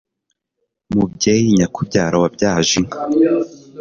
[0.93, 2.99] mubyeyi nyakubyara wabyaje inka